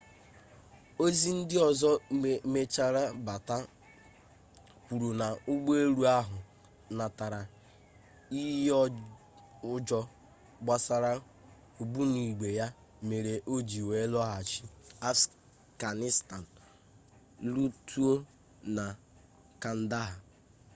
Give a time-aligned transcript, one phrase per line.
[1.03, 1.91] ozi ndị ọzọ
[2.53, 3.55] mechara bata
[4.85, 6.37] kwuru na ụgbọ elu ahụ
[6.97, 7.41] natara
[8.39, 8.71] iyi
[9.73, 9.99] ụjọ
[10.63, 11.11] gbasara
[11.81, 12.67] ogbunigwe ya
[13.07, 14.63] mere o ji wee lọghachi
[15.09, 16.43] afganistan
[17.53, 18.13] lotuo
[18.75, 18.85] na
[19.63, 20.17] kandahar